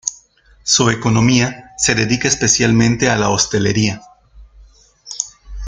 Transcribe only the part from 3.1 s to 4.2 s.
a la hostelería.